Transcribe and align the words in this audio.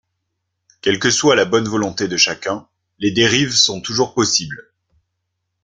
Quelle 0.81 0.97
que 0.97 1.11
soit 1.11 1.35
la 1.35 1.45
bonne 1.45 1.67
volonté 1.67 2.07
de 2.07 2.17
chacun, 2.17 2.67
les 2.97 3.11
dérives 3.11 3.51
sont 3.53 3.81
toujours 3.81 4.15
possibles. 4.15 4.71